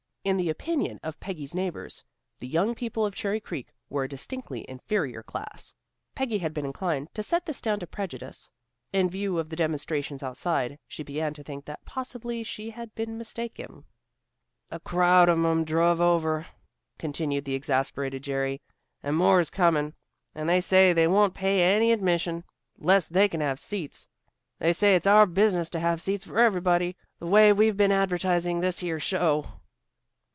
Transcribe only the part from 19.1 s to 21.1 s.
more's coming. And they say they